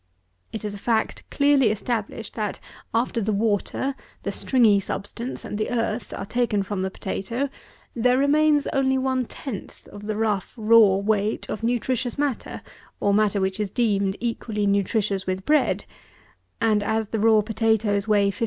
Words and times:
It 0.51 0.65
is 0.65 0.73
a 0.73 0.79
fact 0.79 1.29
clearly 1.29 1.69
established, 1.69 2.33
that, 2.33 2.59
after 2.91 3.21
the 3.21 3.31
water, 3.31 3.93
the 4.23 4.31
stringy 4.31 4.79
substance, 4.79 5.45
and 5.45 5.59
the 5.59 5.69
earth, 5.69 6.11
are 6.17 6.25
taken 6.25 6.63
from 6.63 6.81
the 6.81 6.89
potatoe, 6.89 7.49
there 7.95 8.17
remains 8.17 8.65
only 8.73 8.97
one 8.97 9.25
tenth 9.25 9.87
of 9.89 10.07
the 10.07 10.15
rough 10.15 10.55
raw 10.57 10.95
weight 10.95 11.47
of 11.51 11.61
nutritious 11.61 12.17
matter, 12.17 12.63
or 12.99 13.13
matter 13.13 13.39
which 13.39 13.59
is 13.59 13.69
deemed 13.69 14.17
equally 14.19 14.65
nutritious 14.65 15.27
with 15.27 15.45
bread, 15.45 15.85
and, 16.59 16.81
as 16.81 17.09
the 17.09 17.19
raw 17.19 17.41
potatoes 17.41 18.07
weigh 18.07 18.31
56lb. 18.31 18.39